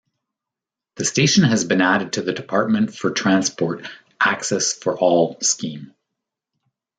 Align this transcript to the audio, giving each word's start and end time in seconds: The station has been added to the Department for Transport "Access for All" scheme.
The 0.95 1.05
station 1.05 1.43
has 1.43 1.63
been 1.63 1.79
added 1.79 2.13
to 2.13 2.23
the 2.23 2.33
Department 2.33 2.95
for 2.95 3.11
Transport 3.11 3.87
"Access 4.19 4.73
for 4.73 4.97
All" 4.97 5.39
scheme. 5.41 5.93